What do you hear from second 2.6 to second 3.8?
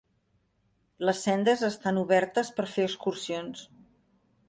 fer excursions.